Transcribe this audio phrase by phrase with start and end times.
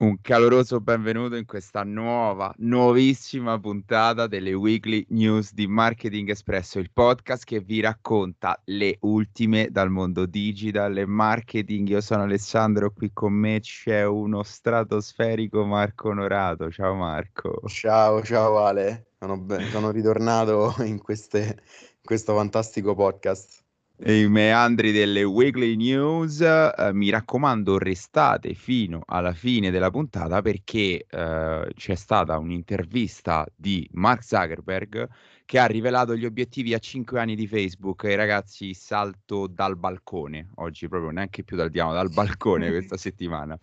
[0.00, 6.92] Un caloroso benvenuto in questa nuova, nuovissima puntata delle Weekly News di Marketing Espresso, il
[6.92, 11.88] podcast che vi racconta le ultime dal mondo digital e marketing.
[11.88, 16.70] Io sono Alessandro, qui con me c'è uno stratosferico Marco Onorato.
[16.70, 17.60] Ciao Marco.
[17.66, 23.66] Ciao, ciao Ale, sono, ben, sono ritornato in, queste, in questo fantastico podcast
[24.06, 26.40] i meandri delle weekly news.
[26.40, 33.88] Eh, mi raccomando, restate fino alla fine della puntata perché eh, c'è stata un'intervista di
[33.92, 35.08] Mark Zuckerberg
[35.48, 38.04] che ha rivelato gli obiettivi a 5 anni di Facebook.
[38.04, 43.58] E ragazzi salto dal balcone, oggi proprio neanche più dal diamo, dal balcone questa settimana.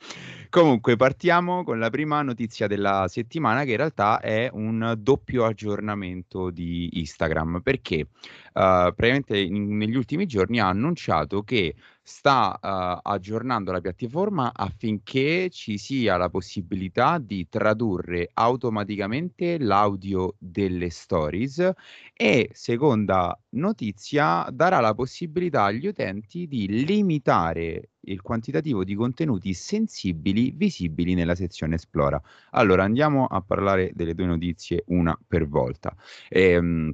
[0.49, 6.49] Comunque partiamo con la prima notizia della settimana che in realtà è un doppio aggiornamento
[6.49, 7.61] di Instagram.
[7.61, 8.07] Perché?
[8.53, 11.75] Uh, praticamente in, negli ultimi giorni ha annunciato che
[12.07, 20.91] sta uh, aggiornando la piattaforma affinché ci sia la possibilità di tradurre automaticamente l'audio delle
[20.91, 21.71] stories
[22.13, 30.51] e seconda notizia darà la possibilità agli utenti di limitare il quantitativo di contenuti sensibili
[30.51, 32.21] visibili nella sezione esplora.
[32.51, 35.95] Allora andiamo a parlare delle due notizie una per volta.
[36.29, 36.93] Ehm,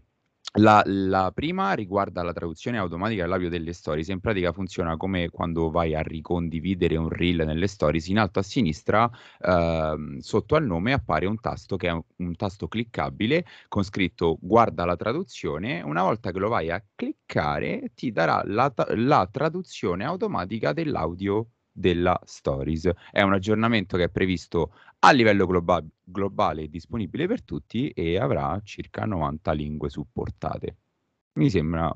[0.56, 4.10] la, la, prima riguarda la traduzione automatica dell'audio delle stories.
[4.10, 8.08] In pratica funziona come quando vai a ricondividere un reel nelle stories.
[8.08, 12.36] In alto a sinistra, eh, sotto al nome, appare un tasto che è un, un,
[12.36, 15.82] tasto cliccabile con scritto guarda la traduzione.
[15.82, 22.20] Una volta che lo vai a cliccare, ti darà la, la traduzione automatica dell'audio della
[22.26, 22.90] Stories.
[23.12, 28.60] È un aggiornamento che è previsto a livello globa- globale disponibile per tutti e avrà
[28.64, 30.78] circa 90 lingue supportate.
[31.34, 31.92] Mi sembra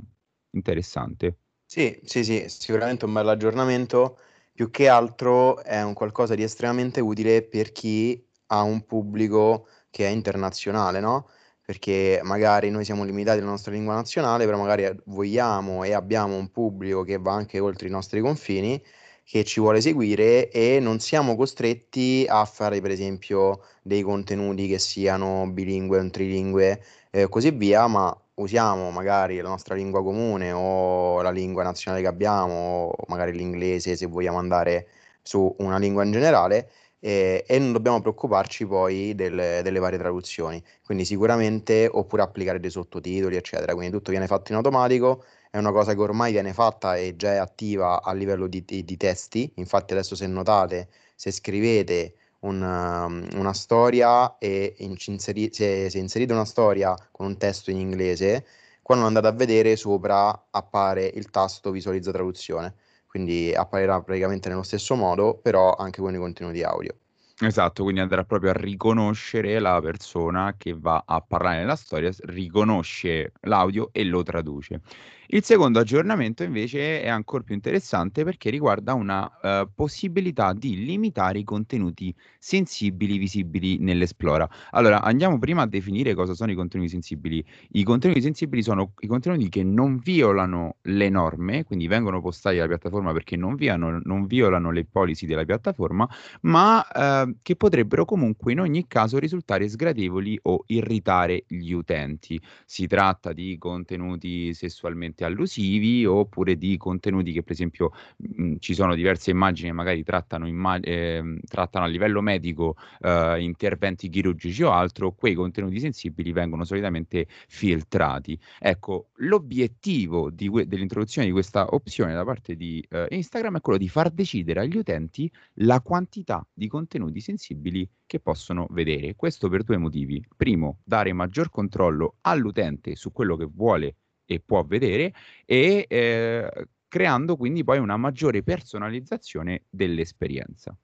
[0.51, 1.37] interessante.
[1.67, 4.19] Sì, sì, sì, sicuramente un bel aggiornamento.
[4.53, 10.05] Più che altro è un qualcosa di estremamente utile per chi ha un pubblico che
[10.07, 11.27] è internazionale, no?
[11.61, 16.49] Perché magari noi siamo limitati alla nostra lingua nazionale, però magari vogliamo e abbiamo un
[16.51, 18.81] pubblico che va anche oltre i nostri confini
[19.25, 24.77] che ci vuole seguire e non siamo costretti a fare per esempio dei contenuti che
[24.77, 30.51] siano bilingue o trilingue e eh, così via, ma usiamo magari la nostra lingua comune
[30.51, 34.87] o la lingua nazionale che abbiamo o magari l'inglese se vogliamo andare
[35.23, 36.69] su una lingua in generale
[36.99, 40.61] e, e non dobbiamo preoccuparci poi del, delle varie traduzioni.
[40.83, 43.73] Quindi sicuramente oppure applicare dei sottotitoli, eccetera.
[43.73, 45.23] Quindi tutto viene fatto in automatico
[45.55, 48.83] è una cosa che ormai viene fatta e già è attiva a livello di, di,
[48.83, 49.49] di testi.
[49.55, 56.33] Infatti, adesso se notate, se scrivete una, um, una storia e inseri- se, se, inserite
[56.33, 58.45] una storia con un testo in inglese,
[58.81, 62.75] quando andate a vedere sopra appare il tasto visualizza traduzione.
[63.07, 66.93] Quindi apparirà praticamente nello stesso modo, però anche con i contenuti audio.
[67.39, 73.33] Esatto, quindi andrà proprio a riconoscere la persona che va a parlare nella storia, riconosce
[73.41, 74.79] l'audio e lo traduce.
[75.27, 81.39] Il secondo aggiornamento invece è ancora più interessante perché riguarda una uh, possibilità di limitare
[81.39, 84.47] i contenuti sensibili visibili nell'Esplora.
[84.71, 87.43] Allora, andiamo prima a definire cosa sono i contenuti sensibili.
[87.71, 92.67] I contenuti sensibili sono i contenuti che non violano le norme, quindi vengono postati dalla
[92.67, 96.07] piattaforma perché non, viano, non violano le policy della piattaforma,
[96.41, 102.39] ma uh, che potrebbero comunque in ogni caso risultare sgradevoli o irritare gli utenti.
[102.63, 108.73] Si tratta di contenuti sessualmente contenuti allusivi oppure di contenuti che per esempio mh, ci
[108.73, 114.63] sono diverse immagini che magari trattano, imma- eh, trattano a livello medico eh, interventi chirurgici
[114.63, 118.37] o altro, quei contenuti sensibili vengono solitamente filtrati.
[118.59, 123.87] Ecco, l'obiettivo que- dell'introduzione di questa opzione da parte di eh, Instagram è quello di
[123.87, 129.15] far decidere agli utenti la quantità di contenuti sensibili che possono vedere.
[129.15, 130.23] Questo per due motivi.
[130.35, 133.95] Primo, dare maggior controllo all'utente su quello che vuole
[134.25, 135.13] e può vedere
[135.45, 140.75] e eh, creando quindi poi una maggiore personalizzazione dell'esperienza.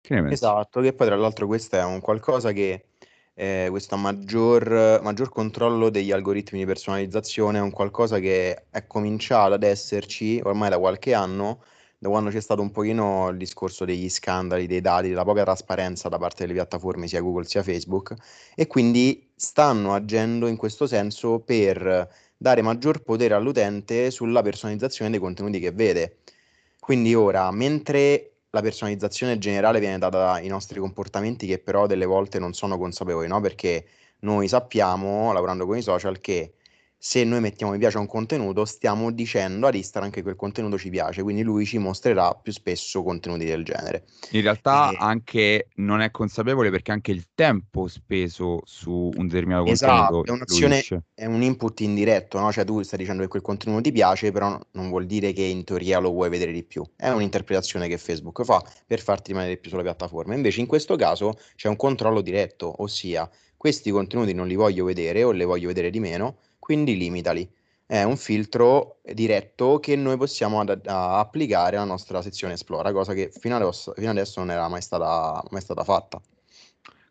[0.00, 0.34] Che ne pensi?
[0.34, 2.86] Esatto, che poi tra l'altro questo è un qualcosa che
[3.34, 9.54] eh, questo maggior, maggior controllo degli algoritmi di personalizzazione è un qualcosa che è cominciato
[9.54, 11.62] ad esserci ormai da qualche anno,
[11.98, 16.08] da quando c'è stato un pochino il discorso degli scandali, dei dati, della poca trasparenza
[16.08, 18.14] da parte delle piattaforme sia Google sia Facebook
[18.54, 22.08] e quindi stanno agendo in questo senso per
[22.42, 26.20] dare maggior potere all'utente sulla personalizzazione dei contenuti che vede.
[26.78, 32.38] Quindi ora, mentre la personalizzazione generale viene data dai nostri comportamenti che però delle volte
[32.38, 33.40] non sono consapevoli, no?
[33.42, 33.86] Perché
[34.20, 36.54] noi sappiamo, lavorando con i social, che
[37.02, 40.76] se noi mettiamo mi piace a un contenuto, stiamo dicendo ad Instagram che quel contenuto
[40.76, 44.04] ci piace, quindi lui ci mostrerà più spesso contenuti del genere.
[44.32, 44.96] In realtà e...
[44.98, 51.00] anche non è consapevole perché anche il tempo speso su un determinato esatto, contenuto è
[51.14, 52.52] è un input indiretto, no?
[52.52, 55.64] Cioè tu stai dicendo che quel contenuto ti piace, però non vuol dire che in
[55.64, 56.84] teoria lo vuoi vedere di più.
[56.96, 60.34] È un'interpretazione che Facebook fa per farti rimanere più sulla piattaforma.
[60.34, 63.26] Invece in questo caso c'è un controllo diretto, ossia
[63.56, 66.36] questi contenuti non li voglio vedere o li voglio vedere di meno
[66.70, 67.52] quindi limitali.
[67.84, 73.28] È un filtro diretto che noi possiamo ad- applicare alla nostra sezione Esplora, cosa che
[73.36, 76.20] fino adesso, fino adesso non era mai stata, mai stata fatta.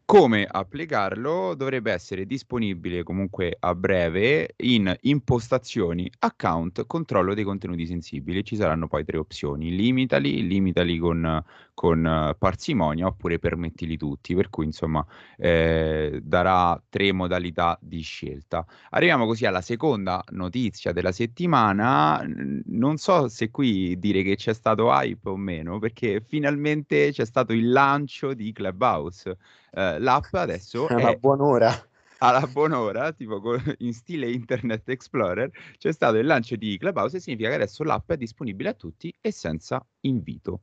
[0.10, 8.44] Come applicarlo dovrebbe essere disponibile comunque a breve in impostazioni, account, controllo dei contenuti sensibili.
[8.44, 11.44] Ci saranno poi tre opzioni: limitali, limitali con,
[11.76, 14.34] con parsimonia oppure permettili tutti.
[14.34, 15.06] Per cui insomma
[15.38, 18.66] eh, darà tre modalità di scelta.
[18.90, 22.26] Arriviamo così alla seconda notizia della settimana.
[22.66, 27.54] Non so se qui dire che c'è stato hype o meno, perché finalmente c'è stato
[27.54, 29.38] il lancio di Clubhouse
[29.72, 31.88] eh, l'app adesso è una buon'ora.
[32.22, 33.42] Alla buon'ora, tipo
[33.78, 38.12] in stile Internet Explorer, c'è stato il lancio di Clubhouse e significa che adesso l'app
[38.12, 40.62] è disponibile a tutti e senza invito.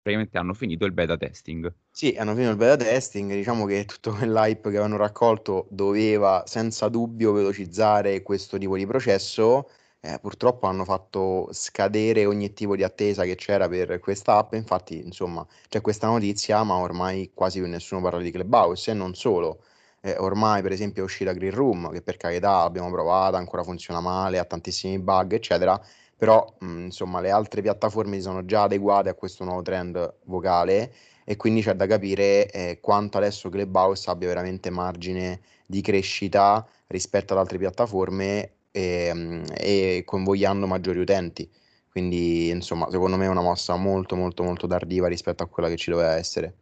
[0.00, 1.72] Praticamente hanno finito il beta testing.
[1.90, 3.32] Sì, hanno finito il beta testing.
[3.32, 9.68] Diciamo che tutto quell'hype che avevano raccolto doveva senza dubbio velocizzare questo tipo di processo
[10.04, 14.98] eh, purtroppo hanno fatto scadere ogni tipo di attesa che c'era per questa app, infatti
[14.98, 19.62] insomma c'è questa notizia ma ormai quasi nessuno parla di Clubhouse e non solo,
[20.00, 24.00] eh, ormai per esempio è uscita Green Room che per carità abbiamo provato, ancora funziona
[24.00, 25.80] male, ha tantissimi bug eccetera,
[26.16, 30.92] però mh, insomma le altre piattaforme si sono già adeguate a questo nuovo trend vocale
[31.24, 37.34] e quindi c'è da capire eh, quanto adesso Clubhouse abbia veramente margine di crescita rispetto
[37.34, 41.48] ad altre piattaforme e, ehm, e convogliando maggiori utenti.
[41.88, 45.76] Quindi, insomma, secondo me è una mossa molto, molto, molto tardiva rispetto a quella che
[45.76, 46.56] ci doveva essere.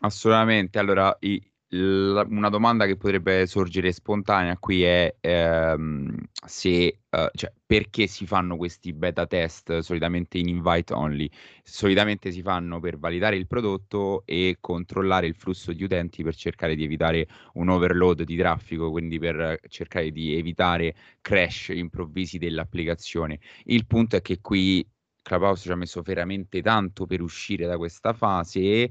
[0.00, 0.78] Assolutamente.
[0.78, 1.40] Allora, i,
[1.72, 8.56] una domanda che potrebbe sorgere spontanea qui è ehm, se, uh, cioè, perché si fanno
[8.56, 11.30] questi beta test solitamente in invite only?
[11.62, 16.74] Solitamente si fanno per validare il prodotto e controllare il flusso di utenti per cercare
[16.74, 23.38] di evitare un overload di traffico, quindi per cercare di evitare crash improvvisi dell'applicazione.
[23.64, 24.84] Il punto è che qui
[25.22, 28.90] Clubhouse ci ha messo veramente tanto per uscire da questa fase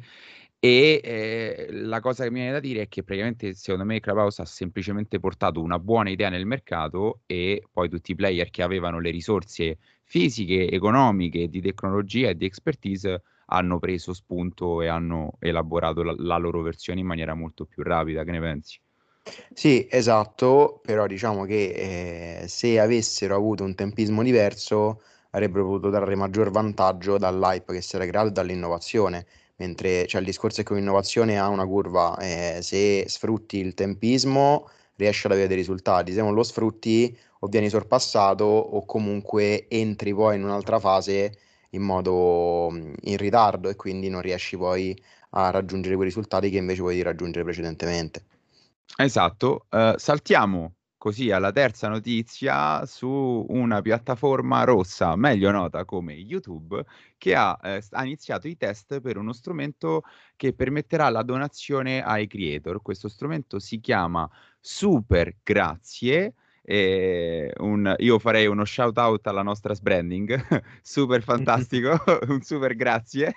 [0.59, 4.41] e eh, la cosa che mi viene da dire è che praticamente secondo me Clubhouse
[4.41, 9.00] ha semplicemente portato una buona idea nel mercato e poi tutti i player che avevano
[9.00, 16.03] le risorse fisiche, economiche, di tecnologia e di expertise hanno preso spunto e hanno elaborato
[16.03, 18.23] la, la loro versione in maniera molto più rapida.
[18.23, 18.79] Che ne pensi?
[19.53, 25.01] Sì, esatto, però diciamo che eh, se avessero avuto un tempismo diverso
[25.31, 29.25] avrebbero potuto trarre maggior vantaggio dall'hype che si era creato dall'innovazione
[29.59, 34.69] mentre cioè, il discorso è che un'innovazione ha una curva, eh, se sfrutti il tempismo
[34.95, 40.13] riesci ad avere dei risultati, se non lo sfrutti o vieni sorpassato o comunque entri
[40.13, 41.38] poi in un'altra fase
[41.71, 45.00] in modo in ritardo e quindi non riesci poi
[45.31, 48.25] a raggiungere quei risultati che invece vuoi raggiungere precedentemente.
[48.97, 56.84] Esatto, uh, saltiamo così alla terza notizia su una piattaforma rossa, meglio nota come YouTube,
[57.18, 60.03] che ha, eh, ha iniziato i test per uno strumento
[60.36, 62.82] che permetterà la donazione ai creator.
[62.82, 64.29] Questo strumento si chiama
[64.60, 66.34] Super Grazie
[66.71, 71.97] un, io farei uno shout out alla nostra sbranding, super fantastico,
[72.27, 73.33] un super grazie,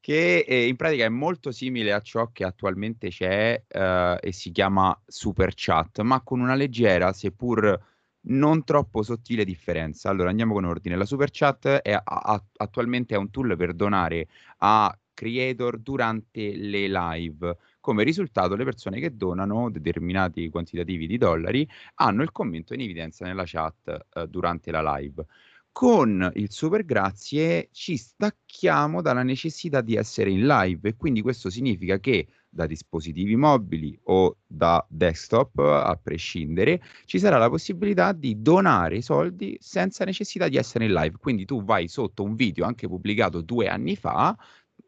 [0.00, 4.50] che eh, in pratica è molto simile a ciò che attualmente c'è eh, e si
[4.50, 7.90] chiama Super Chat, ma con una leggera, seppur
[8.24, 10.08] non troppo sottile differenza.
[10.08, 10.96] Allora andiamo con ordine.
[10.96, 16.88] La Super Chat è, a, attualmente è un tool per donare a creator durante le
[16.88, 17.56] live.
[17.82, 23.24] Come risultato, le persone che donano determinati quantitativi di dollari hanno il commento in evidenza
[23.24, 25.26] nella chat eh, durante la live.
[25.72, 31.50] Con il super grazie ci stacchiamo dalla necessità di essere in live e quindi questo
[31.50, 38.40] significa che da dispositivi mobili o da desktop, a prescindere, ci sarà la possibilità di
[38.40, 41.16] donare i soldi senza necessità di essere in live.
[41.16, 44.36] Quindi tu vai sotto un video anche pubblicato due anni fa,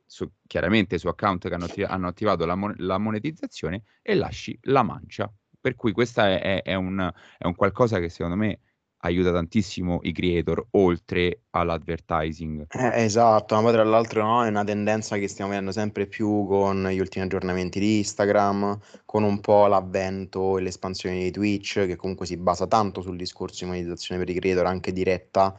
[0.06, 4.82] su, chiaramente su account che hanno, hanno attivato la, mon- la, monetizzazione e lasci la
[4.82, 5.32] mancia.
[5.61, 8.61] Per cui questo è, è, è, un, è un qualcosa che secondo me
[9.04, 12.66] aiuta tantissimo i creator oltre all'advertising.
[12.70, 16.88] Eh, esatto, ma tra l'altro no, è una tendenza che stiamo vedendo sempre più con
[16.88, 22.26] gli ultimi aggiornamenti di Instagram, con un po' l'avvento e l'espansione di Twitch, che comunque
[22.26, 25.54] si basa tanto sul discorso di monetizzazione per i creator, anche diretta,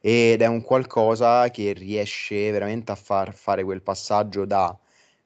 [0.00, 4.76] ed è un qualcosa che riesce veramente a far fare quel passaggio da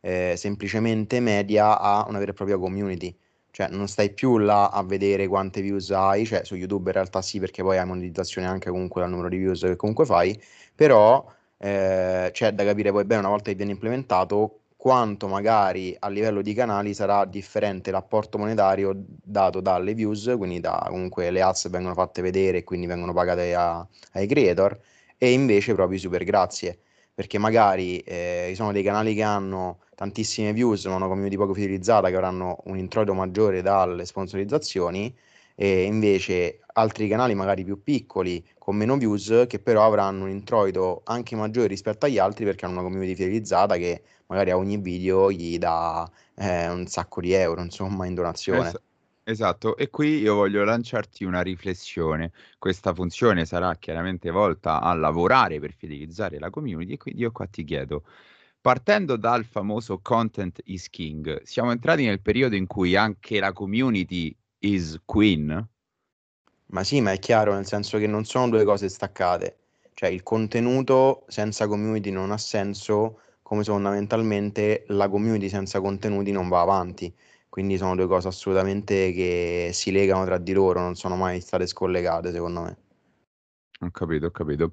[0.01, 3.17] eh, semplicemente media a una vera e propria community.
[3.51, 7.23] Cioè non stai più là a vedere quante views hai, cioè su YouTube in realtà
[7.23, 10.41] sì perché poi hai monetizzazione anche comunque dal numero di views che comunque fai,
[10.75, 11.25] però
[11.59, 16.43] eh, c'è da capire poi bene una volta che viene implementato quanto magari a livello
[16.43, 21.95] di canali sarà differente l'apporto monetario dato dalle views, quindi da comunque le ads vengono
[21.95, 24.79] fatte vedere e quindi vengono pagate a, ai creator,
[25.17, 26.79] e invece proprio super grazie,
[27.15, 31.55] perché magari eh, ci sono dei canali che hanno tantissime views, ma una community poco
[31.55, 35.17] fidelizzata che avranno un introito maggiore dalle sponsorizzazioni
[35.55, 41.03] e invece altri canali magari più piccoli con meno views che però avranno un introito
[41.05, 45.31] anche maggiore rispetto agli altri perché hanno una community fidelizzata che magari a ogni video
[45.31, 48.69] gli dà eh, un sacco di euro insomma in donazione.
[48.69, 48.81] Es-
[49.25, 52.33] esatto, e qui io voglio lanciarti una riflessione.
[52.59, 57.47] Questa funzione sarà chiaramente volta a lavorare per fidelizzare la community e quindi io qua
[57.47, 58.03] ti chiedo,
[58.65, 64.35] Partendo dal famoso content is king, siamo entrati nel periodo in cui anche la community
[64.65, 65.69] is queen?
[66.67, 69.59] Ma sì, ma è chiaro, nel senso che non sono due cose staccate.
[69.95, 76.49] Cioè, il contenuto senza community non ha senso, come fondamentalmente la community senza contenuti non
[76.49, 77.15] va avanti.
[77.49, 81.67] Quindi sono due cose assolutamente che si legano tra di loro, non sono mai state
[81.67, 82.77] scollegate, secondo me.
[83.81, 84.73] Ho capito, ho capito.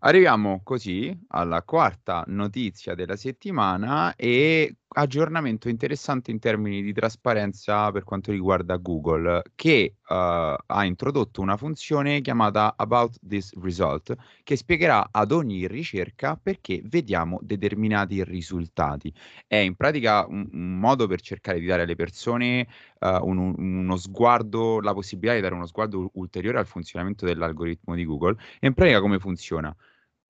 [0.00, 8.04] Arriviamo così alla quarta notizia della settimana e aggiornamento interessante in termini di trasparenza per
[8.04, 15.08] quanto riguarda Google, che uh, ha introdotto una funzione chiamata About this Result, che spiegherà
[15.10, 19.12] ad ogni ricerca perché vediamo determinati risultati.
[19.46, 22.66] È in pratica un, un modo per cercare di dare alle persone
[22.98, 28.04] uh, un, uno sguardo, la possibilità di dare uno sguardo ulteriore al funzionamento dell'algoritmo di
[28.04, 28.36] Google.
[28.58, 29.74] E in pratica come funziona?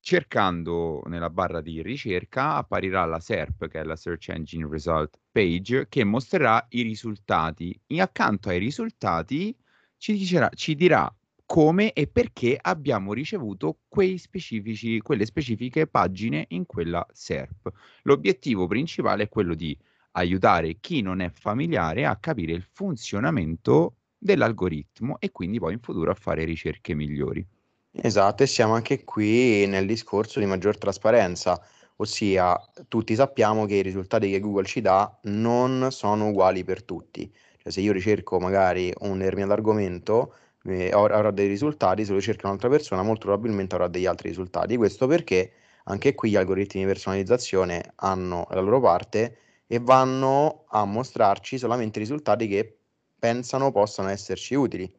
[0.03, 5.89] Cercando nella barra di ricerca apparirà la SERP, che è la Search Engine Result Page,
[5.89, 7.79] che mostrerà i risultati.
[7.87, 9.55] E accanto ai risultati
[9.99, 11.15] ci, dicerà, ci dirà
[11.45, 13.81] come e perché abbiamo ricevuto
[14.17, 17.71] specifici, quelle specifiche pagine in quella SERP.
[18.03, 19.77] L'obiettivo principale è quello di
[20.13, 26.11] aiutare chi non è familiare a capire il funzionamento dell'algoritmo e quindi poi in futuro
[26.11, 27.47] a fare ricerche migliori.
[27.93, 31.61] Esatto, e siamo anche qui nel discorso di maggior trasparenza,
[31.97, 32.57] ossia
[32.89, 37.33] tutti sappiamo che i risultati che Google ci dà non sono uguali per tutti.
[37.59, 42.47] Cioè, se io ricerco magari un determinato argomento, eh, avrò dei risultati, se lo ricerca
[42.47, 44.77] un'altra persona, molto probabilmente avrà degli altri risultati.
[44.77, 45.53] Questo perché
[45.85, 51.99] anche qui gli algoritmi di personalizzazione hanno la loro parte e vanno a mostrarci solamente
[51.99, 52.79] i risultati che
[53.19, 54.91] pensano possano esserci utili.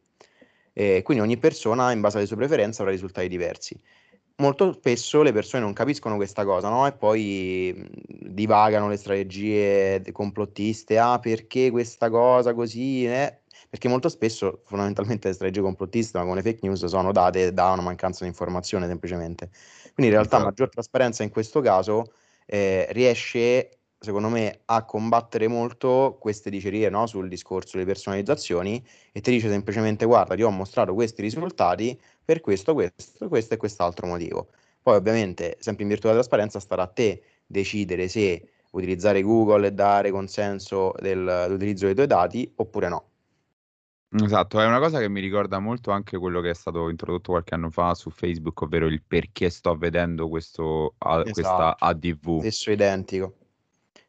[0.72, 3.78] E quindi ogni persona, in base alle sue preferenze, avrà risultati diversi.
[4.36, 6.86] Molto spesso le persone non capiscono questa cosa, no?
[6.86, 13.40] E poi divagano le strategie complottiste, ah perché questa cosa così, eh?
[13.68, 17.70] Perché molto spesso fondamentalmente le strategie complottiste, ma come le fake news, sono date da
[17.70, 19.50] una mancanza di informazione semplicemente.
[19.94, 20.44] Quindi in realtà esatto.
[20.44, 22.12] maggior trasparenza in questo caso
[22.46, 27.06] eh, riesce secondo me, a combattere molto queste dicerie no?
[27.06, 32.40] sul discorso delle personalizzazioni e ti dice semplicemente guarda, ti ho mostrato questi risultati per
[32.40, 34.48] questo, questo, questo e quest'altro motivo.
[34.82, 39.72] Poi ovviamente, sempre in virtù della trasparenza, starà a te decidere se utilizzare Google e
[39.72, 43.06] dare consenso dell'utilizzo dei tuoi dati oppure no.
[44.14, 47.54] Esatto, è una cosa che mi ricorda molto anche quello che è stato introdotto qualche
[47.54, 51.30] anno fa su Facebook, ovvero il perché sto vedendo questo, esatto.
[51.30, 52.40] questa ADV.
[52.40, 53.36] Stesso identico.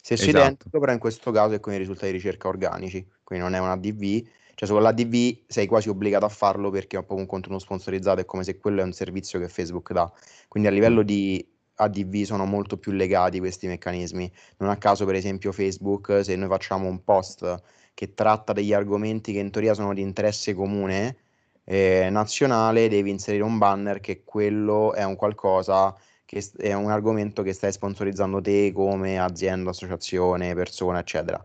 [0.06, 0.38] Stesso esatto.
[0.38, 3.60] identico, però in questo caso è con i risultati di ricerca organici, quindi non è
[3.60, 7.26] un ADV, cioè su l'ADV sei quasi obbligato a farlo perché è un po' un
[7.26, 10.12] contenuto sponsorizzato, è come se quello è un servizio che Facebook dà.
[10.50, 14.30] Quindi a livello di ADV sono molto più legati questi meccanismi.
[14.58, 17.62] Non a caso, per esempio, Facebook, se noi facciamo un post
[17.94, 21.16] che tratta degli argomenti che in teoria sono di interesse comune
[21.64, 25.96] eh, nazionale, devi inserire un banner che quello è un qualcosa
[26.26, 31.44] che è un argomento che stai sponsorizzando te come azienda, associazione, persona, eccetera.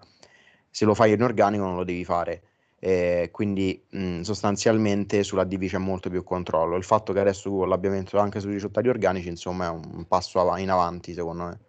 [0.71, 2.43] Se lo fai in organico non lo devi fare.
[2.81, 6.77] Eh, quindi mh, sostanzialmente sulla DV c'è molto più controllo.
[6.77, 10.41] Il fatto che adesso Google l'abbia messo anche sui risultati organici, insomma, è un passo
[10.41, 11.61] av- in avanti, secondo me.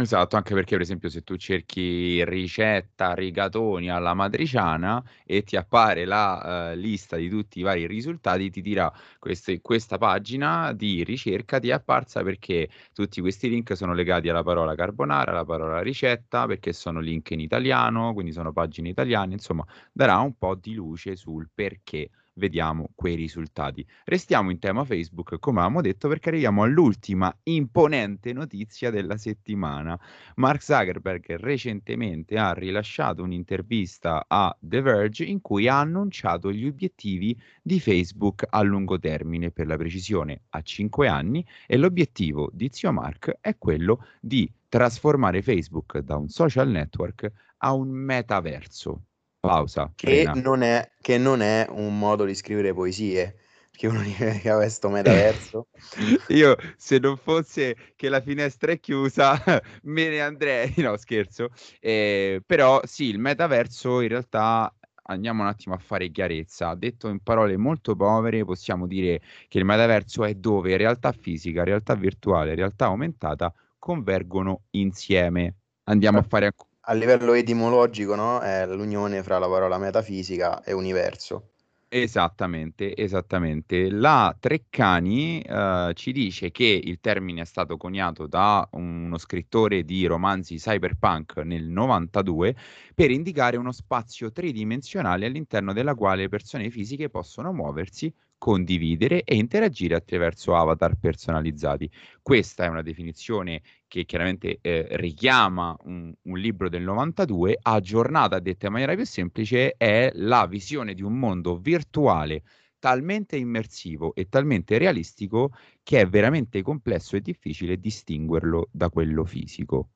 [0.00, 6.04] Esatto, anche perché per esempio se tu cerchi ricetta rigatoni alla matriciana e ti appare
[6.04, 11.58] la, ehm, lista di tutti i vari risultati, ti dirà: "Queste questa pagina di ricerca
[11.58, 16.46] ti è apparsa perché tutti questi link sono legati alla parola carbonara, alla parola ricetta,
[16.46, 21.16] perché sono link in italiano, quindi sono pagine italiane", insomma darà un po' di luce
[21.16, 23.86] sul perché vediamo quei risultati.
[24.04, 29.98] Restiamo in tema Facebook, come avevamo detto, perché arriviamo all'ultima imponente notizia della settimana.
[30.36, 37.38] Mark Zuckerberg recentemente ha rilasciato un'intervista a The Verge in cui ha annunciato gli obiettivi
[37.62, 42.92] di Facebook a lungo termine, per la precisione a 5 anni, e l'obiettivo di zio
[42.92, 49.07] Mark è quello di trasformare Facebook da un social network a un metaverso.
[49.48, 49.92] Pausa.
[49.94, 53.36] Che non, è, che non è un modo di scrivere poesie.
[53.70, 55.68] Che uno dice che questo metaverso.
[56.28, 59.40] Io, se non fosse che la finestra è chiusa,
[59.84, 60.74] me ne andrei.
[60.82, 61.50] No, scherzo.
[61.80, 64.72] Eh, però sì, il metaverso in realtà
[65.04, 66.74] andiamo un attimo a fare chiarezza.
[66.74, 71.94] Detto in parole molto povere, possiamo dire che il metaverso è dove realtà fisica, realtà
[71.94, 75.54] virtuale, realtà aumentata convergono insieme.
[75.84, 78.40] Andiamo a fare ancora a livello etimologico, no?
[78.40, 81.50] È l'unione fra la parola metafisica e universo.
[81.90, 83.90] Esattamente, esattamente.
[83.90, 90.04] La Treccani eh, ci dice che il termine è stato coniato da uno scrittore di
[90.06, 92.54] romanzi cyberpunk nel 92
[92.94, 99.34] per indicare uno spazio tridimensionale all'interno della quale le persone fisiche possono muoversi condividere e
[99.34, 101.90] interagire attraverso avatar personalizzati.
[102.22, 108.66] Questa è una definizione che chiaramente eh, richiama un, un, libro del 92, aggiornata, detta
[108.66, 112.42] in maniera più semplice, è la visione di un mondo virtuale
[112.78, 115.52] talmente immersivo e talmente realistico
[115.82, 119.90] che è veramente complesso e difficile distinguerlo da quello fisico.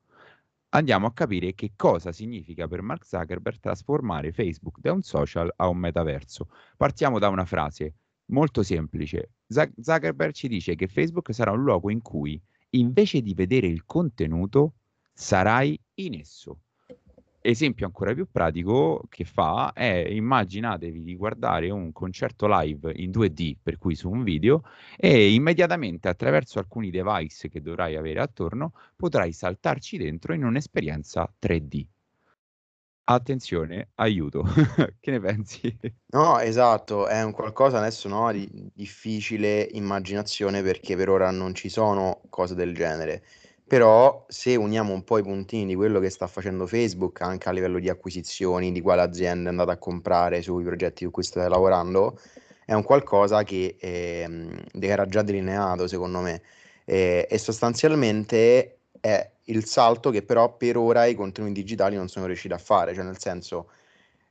[0.75, 5.67] Andiamo a capire che cosa significa per Mark Zuckerberg trasformare Facebook da un social a
[5.67, 6.49] un metaverso.
[6.75, 7.93] Partiamo da una frase
[8.27, 9.31] Molto semplice.
[9.47, 14.73] Zuckerberg ci dice che Facebook sarà un luogo in cui invece di vedere il contenuto
[15.13, 16.59] sarai in esso.
[17.45, 23.57] Esempio ancora più pratico che fa è immaginatevi di guardare un concerto live in 2D,
[23.61, 24.63] per cui su un video,
[24.95, 31.85] e immediatamente attraverso alcuni device che dovrai avere attorno potrai saltarci dentro in un'esperienza 3D.
[33.05, 34.43] Attenzione, aiuto.
[34.99, 35.77] Che ne pensi?
[36.13, 41.69] No, esatto, è un qualcosa adesso, no, di difficile immaginazione perché per ora non ci
[41.69, 43.23] sono cose del genere.
[43.65, 47.51] Però se uniamo un po' i puntini di quello che sta facendo Facebook anche a
[47.51, 51.49] livello di acquisizioni, di quale azienda è andata a comprare sui progetti su cui state
[51.49, 52.15] lavorando,
[52.63, 56.43] è un qualcosa che, ehm, era già delineato secondo me.
[56.85, 62.25] E, e sostanzialmente è il salto che però per ora i contenuti digitali non sono
[62.25, 63.69] riusciti a fare, cioè nel senso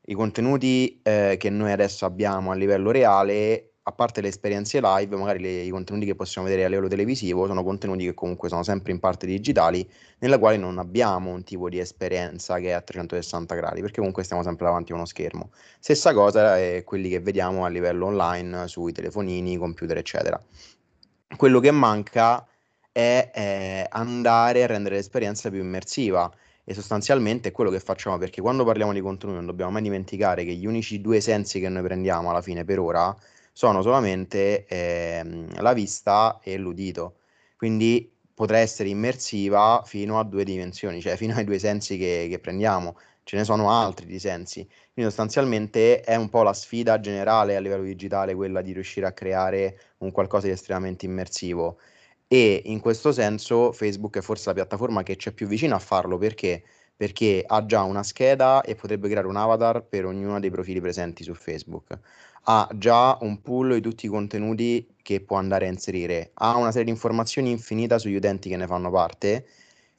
[0.06, 5.14] i contenuti eh, che noi adesso abbiamo a livello reale, a parte le esperienze live,
[5.14, 8.62] magari le, i contenuti che possiamo vedere a livello televisivo sono contenuti che comunque sono
[8.62, 9.86] sempre in parte digitali,
[10.20, 14.24] nella quale non abbiamo un tipo di esperienza che è a 360 gradi, perché comunque
[14.24, 15.50] stiamo sempre davanti a uno schermo.
[15.80, 20.42] Stessa cosa è quelli che vediamo a livello online sui telefonini, computer, eccetera.
[21.36, 22.46] Quello che manca
[22.92, 26.30] è eh, andare a rendere l'esperienza più immersiva
[26.64, 30.44] e sostanzialmente è quello che facciamo perché quando parliamo di contenuti non dobbiamo mai dimenticare
[30.44, 33.16] che gli unici due sensi che noi prendiamo alla fine per ora
[33.52, 37.16] sono solamente eh, la vista e l'udito.
[37.56, 42.38] Quindi potrà essere immersiva fino a due dimensioni, cioè fino ai due sensi che, che
[42.38, 42.96] prendiamo.
[43.24, 44.66] Ce ne sono altri di sensi.
[44.92, 49.12] Quindi sostanzialmente è un po' la sfida generale a livello digitale quella di riuscire a
[49.12, 51.78] creare un qualcosa di estremamente immersivo
[52.32, 56.16] e in questo senso Facebook è forse la piattaforma che c'è più vicina a farlo
[56.16, 56.62] perché?
[56.96, 61.24] Perché ha già una scheda e potrebbe creare un avatar per ognuno dei profili presenti
[61.24, 61.98] su Facebook.
[62.44, 66.70] Ha già un pool di tutti i contenuti che può andare a inserire, ha una
[66.70, 69.44] serie di informazioni infinita sugli utenti che ne fanno parte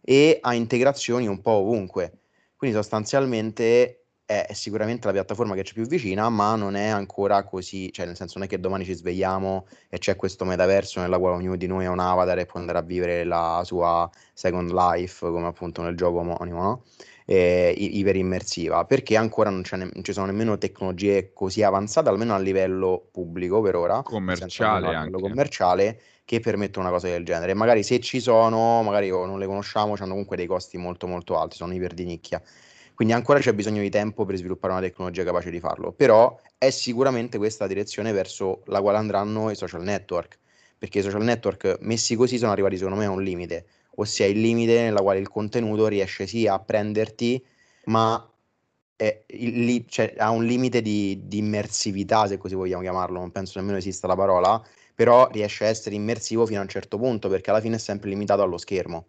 [0.01, 2.21] e ha integrazioni un po' ovunque.
[2.55, 7.43] Quindi sostanzialmente è, è sicuramente la piattaforma che c'è più vicina, ma non è ancora
[7.43, 11.19] così, cioè nel senso non è che domani ci svegliamo e c'è questo metaverso nella
[11.19, 14.71] quale ognuno di noi ha un avatar e può andare a vivere la sua second
[14.71, 16.83] life, come appunto nel gioco omonimo, no?
[17.25, 22.37] Eh, iperimmersiva, perché ancora non, ne- non, ci sono nemmeno tecnologie così avanzate, almeno a
[22.37, 27.53] livello pubblico per ora, commerciale a livello commerciale, che permettono una cosa del genere.
[27.53, 31.55] Magari se ci sono, magari non le conosciamo, hanno comunque dei costi molto molto alti,
[31.55, 32.41] sono iper di nicchia.
[32.95, 36.69] Quindi ancora c'è bisogno di tempo per sviluppare una tecnologia capace di farlo, però è
[36.69, 40.37] sicuramente questa la direzione verso la quale andranno i social network,
[40.77, 43.65] perché i social network messi così sono arrivati secondo me a un limite.
[43.95, 47.43] ossia il limite nella quale il contenuto riesce sia a prenderti,
[47.85, 48.27] ma
[48.95, 53.59] è, il, cioè, ha un limite di, di, immersività, se così vogliamo chiamarlo, non penso
[53.59, 54.61] nemmeno esista la parola,
[54.95, 58.09] però riesce a essere immersivo fino a un certo punto, perché alla fine è sempre
[58.09, 59.05] limitato allo schermo.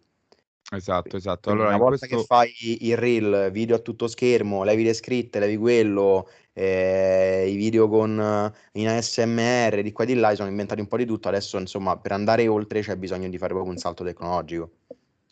[0.73, 1.51] Esatto, esatto.
[1.51, 2.17] Allora, una volta questo...
[2.17, 7.57] che fai il reel, video a tutto schermo, levi le scritte, levi quello, eh, i
[7.57, 11.29] video con in ASMR, di qua e di là, sono inventati un po' di tutto.
[11.29, 14.71] Adesso, insomma, per andare oltre c'è bisogno di fare proprio un salto tecnologico.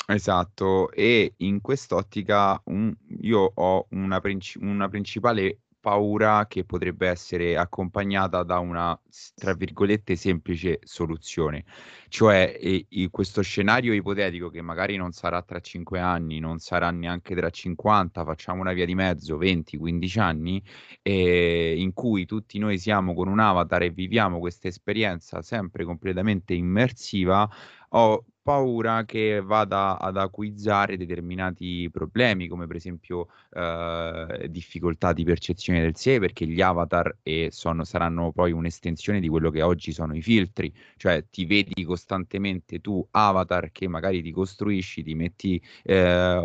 [0.06, 7.56] Esatto, e in quest'ottica un, io ho una, princi- una principale paura che potrebbe essere
[7.56, 8.98] accompagnata da una,
[9.34, 11.64] tra virgolette, semplice soluzione.
[12.08, 16.92] Cioè, e, e questo scenario ipotetico che magari non sarà tra 5 anni, non sarà
[16.92, 20.62] neanche tra 50, facciamo una via di mezzo, 20, 15 anni,
[21.02, 26.54] eh, in cui tutti noi siamo con un avatar e viviamo questa esperienza sempre completamente
[26.54, 27.48] immersiva,
[27.94, 35.80] ho paura che vada ad acquizzare determinati problemi, come per esempio eh, difficoltà di percezione
[35.80, 40.14] del sé, perché gli avatar eh, sono, saranno poi un'estensione di quello che oggi sono
[40.16, 46.40] i filtri, cioè ti vedi costantemente tu avatar che magari ti costruisci, ti metti, eh,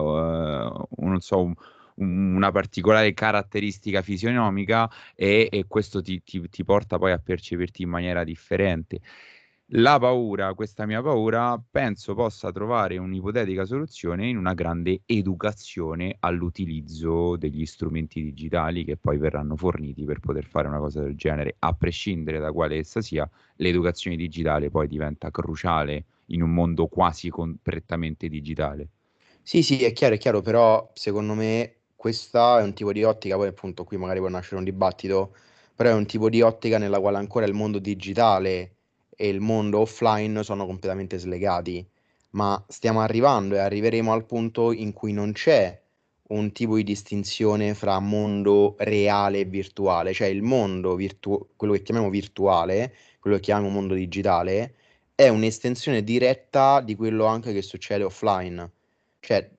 [0.97, 1.55] non so, un,
[1.95, 7.89] una particolare caratteristica fisionomica e, e questo ti, ti, ti porta poi a percepirti in
[7.89, 9.01] maniera differente.
[9.71, 17.37] La paura, questa mia paura, penso possa trovare un'ipotetica soluzione in una grande educazione all'utilizzo
[17.37, 21.55] degli strumenti digitali che poi verranno forniti per poter fare una cosa del genere.
[21.59, 27.29] A prescindere da quale essa sia, l'educazione digitale poi diventa cruciale in un mondo quasi
[27.29, 28.89] completamente digitale.
[29.41, 33.35] Sì, sì, è chiaro, è chiaro, però secondo me questa è un tipo di ottica,
[33.35, 35.35] poi appunto qui magari può nascere un dibattito,
[35.73, 38.76] però è un tipo di ottica nella quale ancora il mondo digitale
[39.17, 41.85] e il mondo offline sono completamente slegati,
[42.31, 45.81] ma stiamo arrivando e arriveremo al punto in cui non c'è
[46.29, 51.81] un tipo di distinzione fra mondo reale e virtuale, cioè il mondo virtu- quello che
[51.81, 54.75] chiamiamo virtuale, quello che chiamiamo mondo digitale,
[55.15, 58.71] è un'estensione diretta di quello anche che succede offline,
[59.19, 59.49] cioè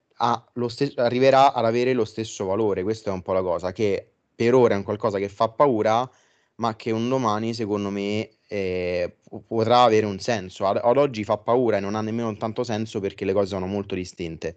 [0.68, 4.54] stes- arriverà ad avere lo stesso valore, questa è un po' la cosa, che per
[4.54, 6.08] ora è un qualcosa che fa paura,
[6.56, 10.66] ma che un domani secondo me eh, potrà avere un senso.
[10.66, 13.66] Ad, ad, oggi fa paura e non ha nemmeno tanto senso perché le cose sono
[13.66, 14.56] molto distinte,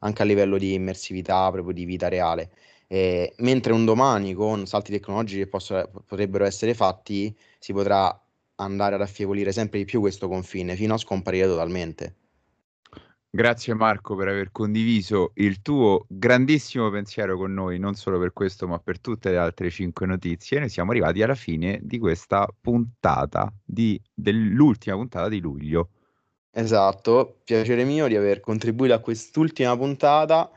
[0.00, 2.50] anche a livello di immersività, proprio di vita reale.
[2.86, 8.18] Eh, mentre un domani con salti tecnologici che posso, potrebbero essere fatti, si potrà
[8.56, 12.16] andare ad affievolire sempre di più questo confine fino a scomparire totalmente.
[13.34, 18.68] Grazie Marco per aver condiviso il tuo grandissimo pensiero con noi, non solo per questo,
[18.68, 20.58] ma per tutte le altre cinque notizie.
[20.58, 25.88] Noi siamo arrivati alla fine di questa puntata, di, dell'ultima puntata di luglio.
[26.50, 30.50] Esatto, piacere mio di aver contribuito a quest'ultima puntata.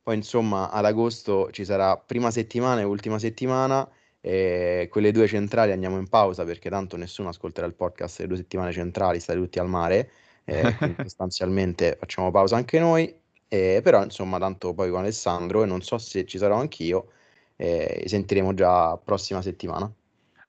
[0.00, 3.90] Poi insomma ad agosto ci sarà prima settimana e ultima settimana.
[4.20, 8.36] E quelle due centrali andiamo in pausa perché tanto nessuno ascolterà il podcast le due
[8.36, 10.10] settimane centrali, state tutti al mare
[10.44, 13.14] eh, sostanzialmente facciamo pausa anche noi,
[13.48, 17.12] eh, però insomma tanto poi con Alessandro e non so se ci sarò anch'io,
[17.56, 19.92] eh, sentiremo già prossima settimana.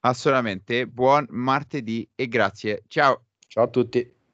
[0.01, 3.25] Assolutamente, buon martedì e grazie, ciao.
[3.47, 4.20] Ciao a tutti.